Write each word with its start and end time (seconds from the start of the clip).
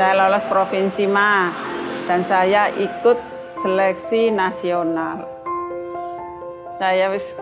Saya 0.00 0.16
lolos 0.16 0.48
provinsi 0.48 1.04
Ma 1.04 1.52
dan 2.08 2.24
saya 2.24 2.72
ikut 2.72 3.20
seleksi 3.60 4.32
nasional. 4.32 5.28
Saya 6.80 7.12
wis 7.12 7.36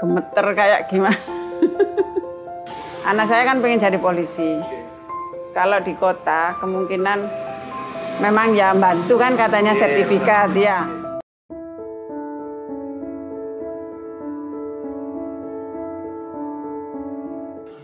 gemeter 0.00 0.56
kayak 0.56 0.88
gimana. 0.88 1.20
Anak 3.12 3.28
saya 3.28 3.44
kan 3.44 3.60
pengen 3.60 3.84
jadi 3.84 4.00
polisi. 4.00 4.48
Kalau 5.52 5.76
di 5.84 5.92
kota 5.92 6.56
kemungkinan 6.64 7.20
memang 8.24 8.56
ya 8.56 8.72
bantu 8.72 9.20
kan 9.20 9.36
katanya 9.36 9.76
sertifikat 9.76 10.56
ya. 10.56 10.88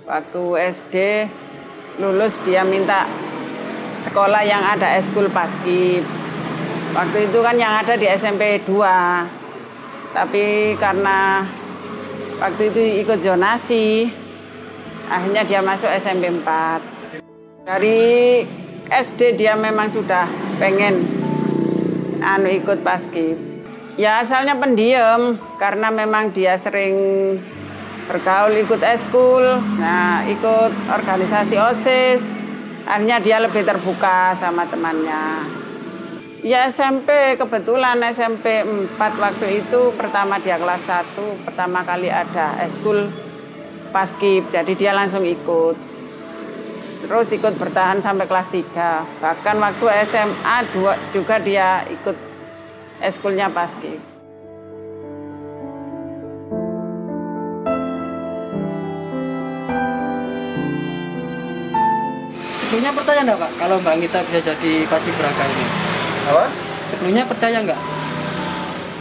Waktu 0.08 0.44
SD 0.72 0.96
lulus 2.00 2.32
dia 2.48 2.64
minta 2.64 3.25
sekolah 4.06 4.42
yang 4.46 4.62
ada 4.62 5.02
eskul 5.02 5.26
paskib. 5.28 6.06
Waktu 6.94 7.28
itu 7.28 7.38
kan 7.42 7.58
yang 7.58 7.82
ada 7.82 7.98
di 7.98 8.06
SMP 8.08 8.62
2. 8.64 10.16
Tapi 10.16 10.72
karena 10.80 11.44
waktu 12.40 12.72
itu 12.72 12.80
ikut 13.04 13.20
zonasi, 13.20 14.08
akhirnya 15.10 15.42
dia 15.44 15.60
masuk 15.60 15.90
SMP 16.00 16.32
4. 16.32 16.80
Dari 17.66 18.40
SD 18.86 19.36
dia 19.36 19.58
memang 19.58 19.90
sudah 19.90 20.30
pengen 20.62 21.02
anu 22.22 22.48
ikut 22.48 22.80
paskib. 22.86 23.36
Ya 23.98 24.22
asalnya 24.22 24.54
pendiam 24.56 25.40
karena 25.56 25.88
memang 25.88 26.30
dia 26.30 26.56
sering 26.60 26.94
bergaul 28.06 28.54
ikut 28.62 28.78
eskul, 28.84 29.58
nah 29.82 30.22
ikut 30.28 30.72
organisasi 30.86 31.54
OSIS. 31.58 32.35
Akhirnya 32.86 33.18
dia 33.18 33.42
lebih 33.42 33.66
terbuka 33.66 34.38
sama 34.38 34.62
temannya. 34.70 35.42
Ya 36.46 36.70
SMP 36.70 37.34
kebetulan 37.34 37.98
SMP 38.14 38.62
4 38.62 38.94
waktu 39.18 39.66
itu 39.66 39.90
pertama 39.98 40.38
dia 40.38 40.54
kelas 40.54 40.86
1, 40.86 41.42
pertama 41.42 41.82
kali 41.82 42.06
ada 42.06 42.54
eskul 42.62 43.10
paskib, 43.90 44.46
jadi 44.54 44.72
dia 44.78 44.92
langsung 44.94 45.26
ikut. 45.26 45.74
Terus 47.02 47.26
ikut 47.34 47.58
bertahan 47.58 47.98
sampai 47.98 48.30
kelas 48.30 48.46
3. 48.54 49.18
Bahkan 49.18 49.56
waktu 49.58 49.84
SMA 50.06 50.56
juga 51.10 51.42
dia 51.42 51.82
ikut 51.90 52.14
eskulnya 53.02 53.50
paskib. 53.50 54.15
Sebelumnya 62.76 62.92
percaya 62.92 63.24
enggak 63.24 63.40
Pak 63.40 63.50
kalau 63.56 63.76
Mbak 63.80 63.94
Ngita 63.96 64.20
bisa 64.28 64.40
jadi 64.44 64.72
pasti 64.84 65.08
beraka 65.16 65.48
ini? 65.48 65.64
Apa? 66.28 66.44
Sebelumnya 66.92 67.24
percaya 67.24 67.56
enggak? 67.56 67.80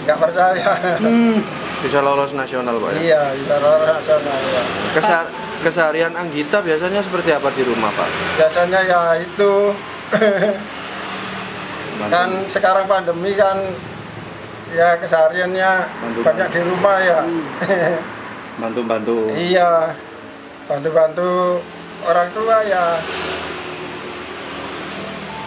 Nggak 0.07 0.19
percaya. 0.23 0.69
Hmm, 1.03 1.43
Bisa 1.83 1.99
lolos 1.99 2.31
nasional 2.31 2.79
Pak 2.79 2.95
ya? 2.95 2.99
iya, 3.03 3.21
bisa 3.35 3.59
lolos 3.59 3.83
nasional 3.83 4.39
ya. 4.47 4.63
Kesa- 4.95 5.27
keseharian 5.59 6.15
Anggita 6.15 6.63
biasanya 6.63 7.03
seperti 7.03 7.35
apa 7.35 7.51
di 7.51 7.67
rumah 7.67 7.91
Pak? 7.91 8.07
Biasanya 8.39 8.79
ya 8.79 8.99
itu 9.19 9.51
kan 12.07 12.47
sekarang 12.47 12.87
pandemi 12.87 13.35
kan 13.35 13.59
ya 14.71 14.95
kesehariannya 14.95 15.71
Bantu- 15.99 16.23
banyak 16.23 16.47
di 16.47 16.59
rumah 16.63 16.95
ya. 17.03 17.19
Bantu-bantu. 18.55 19.35
iya. 19.35 19.91
Bantu-bantu 20.63 21.59
orang 22.03 22.31
tua 22.31 22.63
ya. 22.63 23.03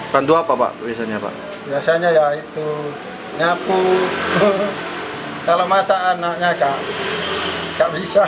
Bantu 0.08 0.32
apa 0.40 0.52
Pak 0.56 0.72
biasanya 0.80 1.20
Pak? 1.20 1.32
Biasanya 1.68 2.08
ya 2.08 2.26
itu 2.32 2.66
nyapu. 3.36 3.78
Kalau 5.48 5.64
masak 5.64 5.96
anaknya 5.96 6.52
gak, 6.56 6.76
gak 7.80 7.90
bisa. 7.96 8.24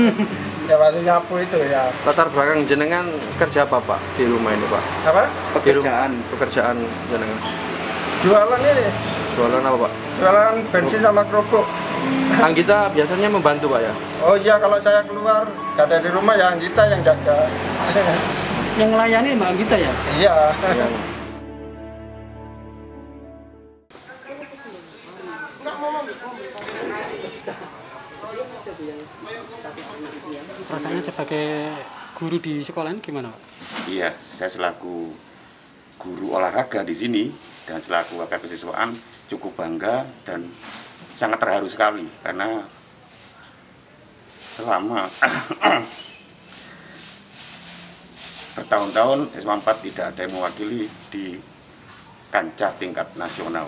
ya 0.70 0.74
bantu 0.78 0.98
nyapu 1.02 1.34
itu 1.38 1.58
ya. 1.70 1.90
Latar 2.02 2.30
belakang 2.30 2.66
jenengan 2.66 3.06
kerja 3.38 3.62
apa 3.62 3.78
Pak 3.78 3.98
di 4.18 4.26
rumah 4.26 4.54
ini 4.54 4.66
Pak? 4.66 4.82
Apa? 5.06 5.22
Pekerjaan. 5.58 6.18
Pekerjaan 6.34 6.76
jenengan. 7.10 7.38
Jualan 8.26 8.60
ini. 8.62 8.86
Jualan 9.38 9.62
apa 9.62 9.76
Pak? 9.86 9.92
Jualan 10.18 10.54
bensin 10.70 11.00
sama 11.02 11.22
kerupuk. 11.30 11.66
Anggita 12.46 12.90
biasanya 12.90 13.30
membantu 13.30 13.70
Pak 13.70 13.80
ya? 13.86 13.92
Oh 14.22 14.34
iya 14.34 14.58
kalau 14.58 14.78
saya 14.82 15.02
keluar 15.06 15.46
gak 15.78 15.86
ada 15.86 16.02
di 16.02 16.10
rumah 16.10 16.34
ya 16.34 16.54
kita 16.58 16.82
yang 16.90 17.00
jaga. 17.06 17.46
Yang 18.74 18.90
melayani 18.90 19.38
Mbak 19.38 19.50
Ngita 19.54 19.76
ya? 19.78 19.92
iya. 20.18 20.32
Rasanya 30.66 31.02
sebagai 31.06 31.70
guru 32.18 32.36
di 32.42 32.58
sekolah 32.66 32.90
ini 32.90 32.98
gimana 32.98 33.30
Pak? 33.30 33.40
Iya, 33.86 34.10
saya 34.34 34.50
selaku 34.50 35.14
guru 36.02 36.34
olahraga 36.34 36.82
di 36.82 36.94
sini 36.98 37.24
dan 37.70 37.78
selaku 37.78 38.18
wakil 38.18 38.42
kesiswaan 38.42 38.90
cukup 39.30 39.54
bangga 39.54 40.02
dan 40.26 40.50
sangat 41.14 41.38
terharu 41.38 41.70
sekali 41.70 42.10
karena 42.26 42.66
selama 44.58 45.06
bertahun-tahun 48.54 49.34
SMA 49.34 49.54
4 49.58 49.84
tidak 49.90 50.04
ada 50.14 50.20
yang 50.22 50.32
mewakili 50.38 50.86
di 51.10 51.38
kancah 52.30 52.72
tingkat 52.78 53.10
nasional. 53.18 53.66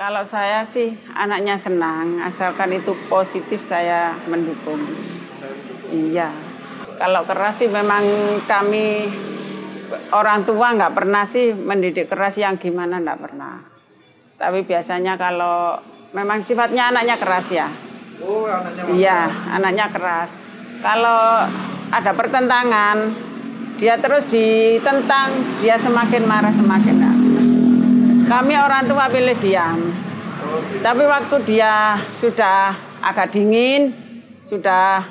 Kalau 0.00 0.24
saya 0.24 0.64
sih 0.64 0.96
anaknya 1.12 1.60
senang, 1.60 2.24
asalkan 2.24 2.72
itu 2.72 2.96
positif 3.12 3.60
saya 3.60 4.16
mendukung. 4.30 4.80
Iya. 5.92 6.32
Kalau 6.96 7.28
keras 7.28 7.60
sih 7.60 7.68
memang 7.68 8.04
kami 8.48 9.10
orang 10.14 10.48
tua 10.48 10.72
nggak 10.72 10.94
pernah 10.96 11.28
sih 11.28 11.52
mendidik 11.52 12.08
keras 12.08 12.38
yang 12.40 12.56
gimana 12.56 13.02
nggak 13.02 13.20
pernah. 13.20 13.60
Tapi 14.40 14.64
biasanya 14.64 15.20
kalau 15.20 15.76
memang 16.16 16.46
sifatnya 16.48 16.88
anaknya 16.88 17.20
keras 17.20 17.46
ya. 17.52 17.68
Oh 18.24 18.48
anaknya 18.48 18.84
Iya, 18.96 19.20
anaknya 19.52 19.86
keras. 19.92 20.32
Kalau 20.80 21.44
ada 21.92 22.12
pertentangan, 22.16 22.96
dia 23.80 23.96
terus 23.96 24.28
ditentang, 24.28 25.32
dia 25.64 25.80
semakin 25.80 26.28
marah 26.28 26.52
semakin 26.52 26.96
marah. 27.00 27.20
Kami 28.28 28.54
orang 28.54 28.84
tua 28.84 29.08
pilih 29.08 29.34
diam. 29.40 29.80
Tapi 30.84 31.02
waktu 31.08 31.36
dia 31.48 31.96
sudah 32.20 32.76
agak 33.00 33.32
dingin, 33.32 33.96
sudah 34.44 35.08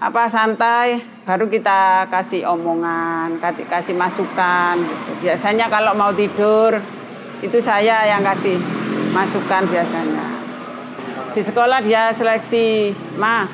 apa 0.00 0.22
santai, 0.32 1.04
baru 1.28 1.46
kita 1.52 2.08
kasih 2.08 2.48
omongan, 2.48 3.36
kasih, 3.36 3.68
kasih 3.68 3.94
masukan. 4.00 4.80
Gitu. 4.80 5.28
Biasanya 5.28 5.68
kalau 5.68 5.92
mau 5.92 6.10
tidur, 6.16 6.80
itu 7.44 7.60
saya 7.60 8.08
yang 8.08 8.24
kasih 8.24 8.56
masukan 9.12 9.68
biasanya. 9.68 10.26
Di 11.36 11.44
sekolah 11.44 11.84
dia 11.84 12.16
seleksi, 12.16 12.96
ma 13.20 13.44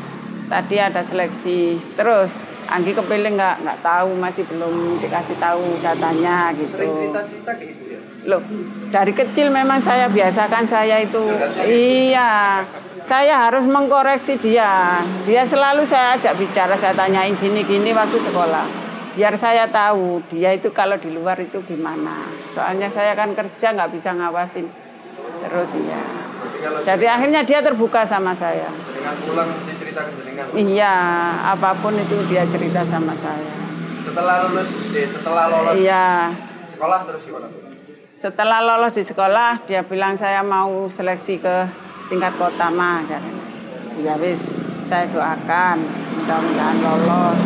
tadi 0.46 0.78
ada 0.78 1.02
seleksi. 1.02 1.82
Terus 1.98 2.47
Anggi 2.68 2.92
kepilih 2.92 3.32
nggak 3.32 3.64
nggak 3.64 3.78
tahu 3.80 4.12
masih 4.20 4.44
belum 4.44 5.00
dikasih 5.00 5.40
tahu 5.40 5.80
datanya 5.80 6.52
gitu. 6.52 6.76
Sering 6.76 6.92
cerita-cerita 7.00 7.52
kayak 7.56 7.68
gitu 7.72 7.84
ya? 7.96 8.00
Loh, 8.28 8.44
dari 8.92 9.12
kecil 9.16 9.48
memang 9.48 9.80
saya 9.80 10.04
biasakan 10.12 10.68
saya 10.68 11.00
itu. 11.00 11.32
Iya, 11.64 12.60
saya 13.08 13.48
harus 13.48 13.64
mengkoreksi 13.64 14.36
dia. 14.36 15.00
Dia 15.24 15.48
selalu 15.48 15.88
saya 15.88 16.20
ajak 16.20 16.36
bicara, 16.36 16.76
saya 16.76 16.92
tanyain 16.92 17.40
gini-gini 17.40 17.96
waktu 17.96 18.20
sekolah. 18.20 18.68
Biar 19.16 19.32
saya 19.40 19.64
tahu 19.72 20.20
dia 20.28 20.52
itu 20.52 20.68
kalau 20.68 21.00
di 21.00 21.08
luar 21.08 21.40
itu 21.40 21.64
gimana. 21.64 22.28
Soalnya 22.52 22.92
saya 22.92 23.16
kan 23.16 23.32
kerja 23.32 23.72
nggak 23.72 23.96
bisa 23.96 24.12
ngawasin 24.12 24.68
terus 25.40 25.72
ya. 25.72 26.04
Jadi 26.84 27.06
akhirnya 27.08 27.40
dia 27.48 27.64
terbuka 27.64 28.04
sama 28.04 28.36
saya. 28.36 28.68
Dengan 28.92 29.16
pulang 29.24 29.50
diceritakan 30.06 30.46
jenengan. 30.46 30.46
Iya, 30.54 30.96
apa 31.56 31.70
pun 31.82 31.94
itu 31.98 32.16
dia 32.30 32.44
cerita 32.46 32.80
sama 32.86 33.14
saya. 33.18 33.54
Setelah 34.06 34.34
lulus, 34.48 34.70
eh, 34.94 35.08
setelah 35.10 35.44
lolos 35.50 35.74
Iya, 35.76 36.06
sekolah 36.74 36.98
terus 37.04 37.22
gimana? 37.26 37.48
Setelah 38.18 38.58
lolos 38.66 38.92
di 38.98 39.04
sekolah, 39.06 39.50
dia 39.70 39.86
bilang 39.86 40.18
saya 40.18 40.42
mau 40.42 40.90
seleksi 40.90 41.38
ke 41.38 41.56
tingkat 42.10 42.34
kota 42.34 42.66
mah. 42.70 43.06
katanya. 43.06 43.44
Ya 43.98 44.14
wis, 44.18 44.38
saya 44.86 45.06
doakan 45.10 45.86
mudah-mudahan 46.18 46.78
lolos. 46.82 47.40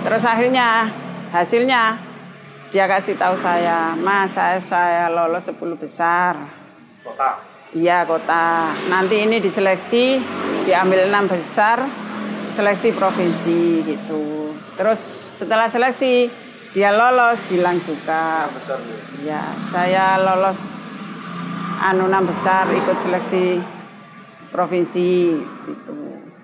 Terus 0.00 0.24
akhirnya 0.24 0.88
hasilnya 1.32 2.00
dia 2.72 2.86
kasih 2.86 3.18
tahu 3.18 3.36
saya, 3.44 3.92
Mas 3.98 4.32
saya 4.32 4.62
saya 4.62 5.10
lolos 5.12 5.44
10 5.44 5.76
besar. 5.76 6.48
Kota. 7.04 7.59
Iya 7.70 8.02
kota. 8.02 8.74
Nanti 8.90 9.22
ini 9.22 9.38
diseleksi, 9.38 10.18
diambil 10.66 11.06
enam 11.06 11.30
besar, 11.30 11.86
seleksi 12.58 12.90
provinsi 12.90 13.86
gitu. 13.86 14.54
Terus 14.74 14.98
setelah 15.38 15.70
seleksi 15.70 16.28
dia 16.70 16.94
lolos 16.94 17.38
bilang 17.50 17.82
juga 17.82 18.46
besar 18.54 18.78
ya. 18.86 19.02
ya 19.26 19.42
saya 19.74 20.22
lolos 20.22 20.54
anu 21.82 22.06
enam 22.06 22.30
besar 22.30 22.70
ikut 22.70 22.96
seleksi 23.02 23.58
provinsi 24.54 25.34
gitu 25.66 25.94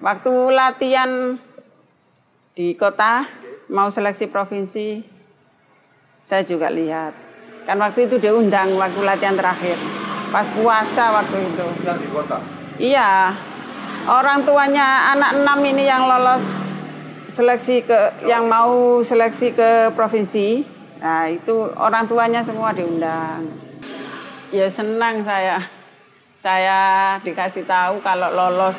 waktu 0.02 0.32
latihan 0.50 1.38
di 2.58 2.74
kota 2.74 3.22
mau 3.70 3.86
seleksi 3.86 4.26
provinsi 4.26 5.06
saya 6.26 6.42
juga 6.42 6.74
lihat 6.74 7.14
kan 7.62 7.78
waktu 7.78 8.10
itu 8.10 8.18
diundang 8.18 8.74
waktu 8.74 8.98
latihan 9.06 9.38
terakhir 9.38 9.78
pas 10.30 10.46
puasa 10.50 11.04
waktu 11.22 11.36
itu 11.46 11.66
di 11.82 12.08
kota. 12.10 12.38
Iya, 12.76 13.32
orang 14.04 14.44
tuanya 14.44 15.16
anak 15.16 15.42
enam 15.42 15.58
ini 15.64 15.84
yang 15.86 16.04
lolos 16.06 16.44
seleksi 17.32 17.84
ke, 17.84 18.24
yang 18.24 18.48
mau 18.48 19.04
seleksi 19.04 19.52
ke 19.52 19.92
provinsi. 19.92 20.64
Nah 21.00 21.28
itu 21.28 21.68
orang 21.76 22.08
tuanya 22.08 22.40
semua 22.40 22.72
diundang. 22.72 23.44
Ya 24.48 24.70
senang 24.72 25.20
saya, 25.26 25.60
saya 26.38 26.80
dikasih 27.20 27.68
tahu 27.68 28.00
kalau 28.00 28.32
lolos, 28.32 28.78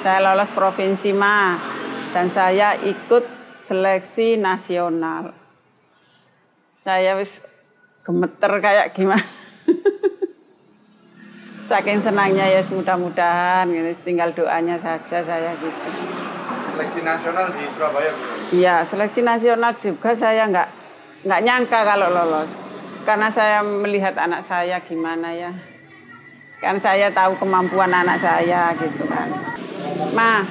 saya 0.00 0.24
lolos 0.24 0.48
provinsi 0.56 1.12
mah, 1.12 1.60
dan 2.16 2.32
saya 2.32 2.78
ikut 2.80 3.24
seleksi 3.66 4.40
nasional. 4.40 5.36
Saya 6.80 7.18
wis 7.18 7.42
gemeter 8.06 8.62
kayak 8.62 8.94
gimana. 8.94 9.45
Saking 11.66 11.98
senangnya 11.98 12.46
ya 12.46 12.62
mudah-mudahan 12.70 13.66
gitu. 13.74 13.90
tinggal 14.06 14.30
doanya 14.30 14.78
saja 14.78 15.18
saya 15.18 15.50
gitu. 15.58 15.74
Seleksi 16.70 17.00
nasional 17.02 17.50
di 17.50 17.66
Surabaya. 17.74 18.12
Iya, 18.54 18.76
seleksi 18.86 19.20
nasional 19.26 19.74
juga 19.74 20.14
saya 20.14 20.46
nggak 20.46 20.68
nggak 21.26 21.42
nyangka 21.42 21.80
kalau 21.82 22.06
lolos. 22.14 22.50
Karena 23.02 23.26
saya 23.34 23.66
melihat 23.66 24.14
anak 24.14 24.46
saya 24.46 24.78
gimana 24.78 25.34
ya. 25.34 25.50
Kan 26.62 26.78
saya 26.78 27.10
tahu 27.10 27.34
kemampuan 27.42 27.90
anak 27.90 28.22
saya 28.22 28.70
gitu 28.78 29.02
kan. 29.10 29.26
Ma, 30.14 30.46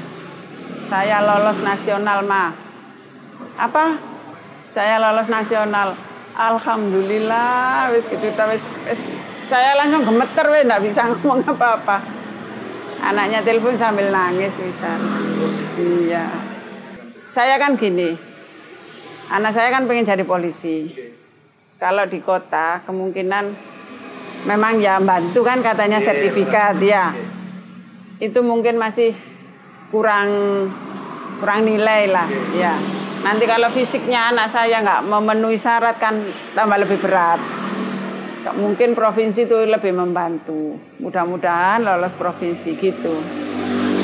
saya 0.92 1.24
lolos 1.24 1.64
nasional, 1.64 2.28
Ma. 2.28 2.52
Apa? 3.56 3.96
Saya 4.76 5.00
lolos 5.00 5.32
nasional. 5.32 5.96
Alhamdulillah, 6.36 7.96
wis 7.96 8.04
gitu 8.12 8.28
ta, 8.36 8.52
wis, 8.52 8.60
wis 8.84 9.00
saya 9.46 9.78
langsung 9.78 10.02
gemeter 10.02 10.46
wis 10.50 10.66
nggak 10.66 10.84
bisa 10.84 11.02
ngomong 11.06 11.46
apa-apa. 11.46 11.98
Anaknya 13.06 13.46
telepon 13.46 13.78
sambil 13.78 14.10
nangis 14.10 14.50
bisa. 14.58 14.98
Iya. 15.78 16.26
Saya 17.30 17.62
kan 17.62 17.78
gini. 17.78 18.18
Anak 19.30 19.54
saya 19.54 19.70
kan 19.70 19.86
pengen 19.86 20.10
jadi 20.10 20.26
polisi. 20.26 20.90
Kalau 21.78 22.08
di 22.10 22.24
kota 22.24 22.82
kemungkinan 22.88 23.46
memang 24.50 24.82
ya 24.82 24.98
bantu 24.98 25.46
kan 25.46 25.62
katanya 25.62 26.02
sertifikat 26.02 26.82
ya. 26.82 27.14
Itu 28.18 28.42
mungkin 28.42 28.82
masih 28.82 29.14
kurang 29.94 30.30
kurang 31.38 31.68
nilai 31.68 32.10
lah 32.10 32.26
ya. 32.58 32.74
Nanti 33.22 33.46
kalau 33.46 33.70
fisiknya 33.74 34.34
anak 34.34 34.50
saya 34.50 34.82
nggak 34.82 35.06
memenuhi 35.06 35.58
syarat 35.58 35.98
kan 36.02 36.26
tambah 36.54 36.78
lebih 36.82 36.98
berat. 37.02 37.65
Mungkin 38.54 38.94
provinsi 38.94 39.50
itu 39.50 39.58
lebih 39.66 39.96
membantu. 39.98 40.78
Mudah-mudahan 41.02 41.82
lolos 41.82 42.14
provinsi 42.14 42.78
gitu. 42.78 43.18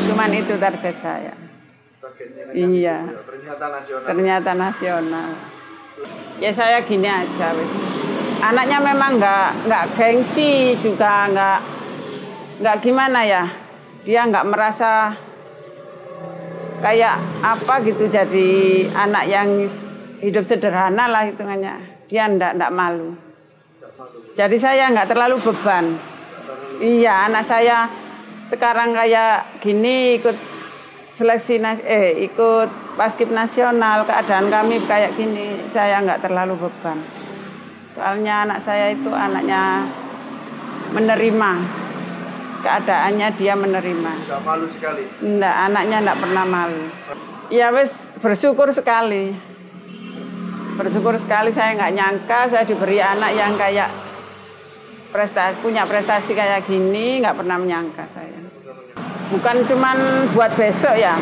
Cuman 0.10 0.34
itu 0.34 0.58
target 0.58 0.98
saya. 0.98 1.34
Targetnya 2.02 2.50
Iya. 2.58 2.98
Ternyata 3.22 3.66
nasional. 3.70 4.08
Ternyata 4.10 4.52
nasional. 4.58 5.30
Ya 6.42 6.50
saya 6.50 6.82
gini 6.82 7.06
aja 7.06 7.54
wis. 7.54 7.72
Anaknya 8.42 8.82
memang 8.82 9.22
nggak 9.22 9.70
nggak 9.70 9.86
gengsi 9.94 10.74
juga 10.82 11.30
nggak 11.30 11.60
nggak 12.66 12.78
gimana 12.82 13.22
ya. 13.22 13.46
Dia 14.02 14.26
nggak 14.26 14.50
merasa 14.50 15.14
kayak 16.82 17.22
apa 17.46 17.86
gitu 17.86 18.10
jadi 18.10 18.50
anak 18.90 19.30
yang 19.30 19.62
hidup 20.26 20.42
sederhana 20.42 21.06
lah 21.06 21.30
hitungannya. 21.30 21.78
Dia 22.10 22.26
ndak 22.26 22.58
ndak 22.58 22.74
malu. 22.74 23.31
Jadi 24.36 24.58
saya 24.58 24.90
nggak 24.90 25.10
terlalu 25.12 25.38
beban. 25.44 25.98
Iya, 26.82 27.30
anak 27.30 27.44
saya 27.46 27.90
sekarang 28.50 28.92
kayak 28.98 29.62
gini 29.62 30.18
ikut 30.20 30.36
seleksi 31.16 31.62
nas 31.62 31.78
eh 31.86 32.26
ikut 32.26 32.98
paskib 32.98 33.30
nasional 33.30 34.04
keadaan 34.10 34.50
kami 34.50 34.82
kayak 34.90 35.14
gini 35.14 35.68
saya 35.70 36.02
nggak 36.02 36.26
terlalu 36.26 36.58
beban. 36.68 37.00
Soalnya 37.92 38.48
anak 38.48 38.60
saya 38.64 38.96
itu 38.96 39.12
anaknya 39.12 39.86
menerima 40.96 41.52
keadaannya 42.62 43.28
dia 43.36 43.54
menerima. 43.58 44.12
Tidak 44.26 44.42
malu 44.46 44.66
sekali. 44.70 45.04
Enggak, 45.20 45.56
anaknya 45.70 45.98
enggak 46.06 46.20
pernah 46.22 46.46
malu. 46.46 46.84
Ya 47.52 47.68
wis 47.74 48.14
bersyukur 48.22 48.70
sekali. 48.72 49.51
Bersyukur 50.80 51.20
sekali 51.20 51.52
saya 51.52 51.76
nggak 51.76 51.94
nyangka 51.94 52.40
saya 52.48 52.64
diberi 52.64 53.04
anak 53.04 53.32
yang 53.36 53.60
kayak 53.60 53.92
prestasi 55.12 55.60
punya 55.60 55.84
prestasi 55.84 56.32
kayak 56.32 56.64
gini 56.64 57.20
nggak 57.20 57.36
pernah 57.36 57.60
menyangka 57.60 58.08
saya. 58.16 58.40
Bukan 59.32 59.68
cuman 59.68 60.28
buat 60.32 60.52
besok 60.56 60.96
ya. 60.96 61.20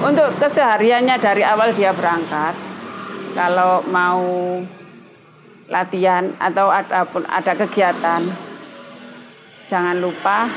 Untuk 0.00 0.36
kesehariannya 0.40 1.16
dari 1.20 1.40
awal 1.44 1.72
dia 1.72 1.92
berangkat. 1.92 2.52
Kalau 3.36 3.84
mau 3.84 4.24
latihan 5.68 6.32
atau 6.40 6.72
ada 6.72 7.04
ada 7.28 7.52
kegiatan 7.52 8.22
jangan 9.68 9.96
lupa 10.00 10.48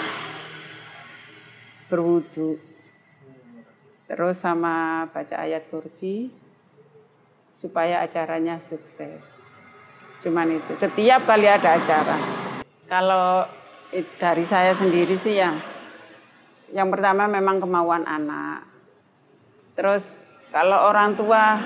berwudu. 1.92 2.62
Terus 4.07 4.40
sama 4.40 5.06
baca 5.12 5.36
ayat 5.44 5.68
kursi 5.69 6.30
supaya 7.59 8.07
acaranya 8.07 8.63
sukses. 8.71 9.44
Cuman 10.23 10.56
itu. 10.56 10.79
Setiap 10.79 11.27
kali 11.27 11.51
ada 11.51 11.75
acara. 11.75 12.15
Kalau 12.88 13.44
dari 14.15 14.47
saya 14.47 14.71
sendiri 14.71 15.19
sih 15.19 15.35
ya, 15.35 15.51
yang 16.71 16.88
pertama 16.88 17.27
memang 17.27 17.59
kemauan 17.59 18.07
anak. 18.07 18.63
Terus 19.75 20.15
kalau 20.56 20.88
orang 20.88 21.19
tua 21.19 21.59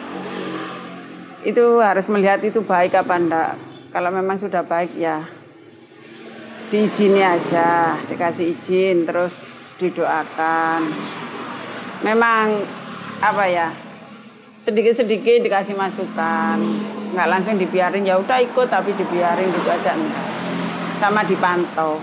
itu 1.45 1.77
harus 1.77 2.09
melihat 2.09 2.41
itu 2.41 2.65
baik 2.65 2.97
apa 2.97 3.13
enggak. 3.13 3.53
Kalau 3.93 4.09
memang 4.09 4.41
sudah 4.41 4.65
baik 4.65 4.97
ya 4.97 5.21
diizini 6.73 7.21
aja, 7.21 8.01
dikasih 8.09 8.57
izin, 8.57 9.05
terus 9.05 9.33
didoakan. 9.77 10.89
Memang 12.01 12.65
apa 13.21 13.45
ya, 13.45 13.69
sedikit-sedikit 14.63 15.43
dikasih 15.43 15.75
masukan, 15.75 16.57
nggak 17.11 17.27
langsung 17.27 17.59
dibiarin 17.59 18.07
ya 18.07 18.15
udah 18.15 18.39
ikut 18.39 18.71
tapi 18.71 18.95
dibiarin 18.95 19.51
gitu 19.51 19.67
aja 19.67 19.91
enggak. 19.91 20.27
Sama 21.03 21.21
dipantau. 21.27 21.99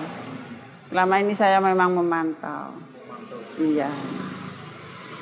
Selama 0.92 1.24
ini 1.24 1.32
saya 1.32 1.56
memang 1.56 1.96
memantau. 1.96 2.76
Iya. 3.56 3.88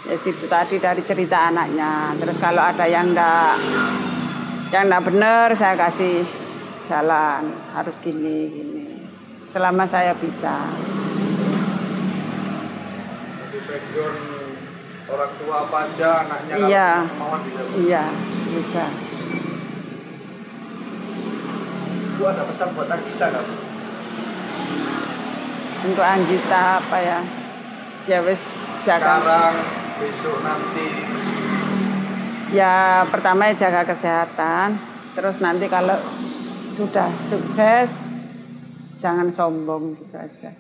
Ya 0.09 0.17
situ 0.19 0.51
tadi 0.51 0.83
dari 0.83 1.07
cerita 1.07 1.55
anaknya. 1.55 2.19
Terus 2.19 2.37
kalau 2.43 2.63
ada 2.67 2.91
yang 2.91 3.15
enggak 3.15 3.55
yang 4.75 4.91
enggak 4.91 5.07
benar 5.07 5.49
saya 5.55 5.79
kasih 5.79 6.27
jalan 6.91 7.53
harus 7.77 7.97
gini 8.01 8.49
gini 8.49 8.89
selama 9.53 9.85
saya 9.85 10.17
bisa 10.17 10.57
orang 15.09 15.33
tua 15.37 15.57
apa 15.65 15.77
aja 15.85 16.09
anaknya 16.23 16.55
Iya. 16.61 16.91
bisa. 17.03 17.77
iya 17.79 18.05
bisa 18.51 18.85
Bu 22.19 22.27
ada 22.27 22.43
pesan 22.45 22.69
buat 22.75 22.91
kita 22.91 23.27
kan? 23.31 23.47
untuk 25.81 26.03
Anggita 26.03 26.83
apa 26.83 26.99
ya 26.99 27.21
ya 28.05 28.19
wis 28.21 28.43
jaga 28.83 29.23
Sekarang, 29.23 29.55
besok 29.97 30.37
nanti. 30.43 30.87
ya 32.51 33.07
pertama 33.07 33.47
ya 33.47 33.55
jaga 33.57 33.87
kesehatan 33.87 34.81
terus 35.15 35.39
nanti 35.39 35.71
kalau 35.71 35.95
sudah 36.75 37.11
sukses 37.31 37.95
jangan 38.99 39.31
sombong 39.31 39.95
gitu 39.95 40.19
aja 40.19 40.51